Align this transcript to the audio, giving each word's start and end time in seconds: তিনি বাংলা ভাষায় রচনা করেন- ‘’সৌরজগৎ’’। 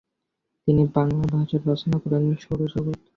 তিনি 0.67 0.83
বাংলা 0.95 1.25
ভাষায় 1.33 1.63
রচনা 1.65 1.97
করেন- 2.03 2.23
‘’সৌরজগৎ’’। 2.41 2.97